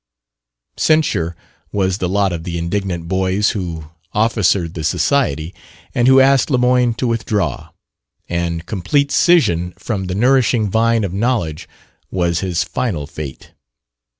[0.77, 1.35] Censure
[1.71, 5.53] was the lot of the indignant boys who officered the society,
[5.93, 7.69] and who asked Lemoyne to withdraw;
[8.27, 11.69] and complete scission from the nourishing vine of Knowledge
[12.09, 13.51] was his final fate.